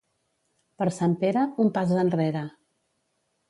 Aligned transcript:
Per 0.81 0.87
Sant 0.95 1.13
Pere, 1.25 1.45
un 1.67 1.71
pas 1.77 1.95
enrere. 2.07 2.45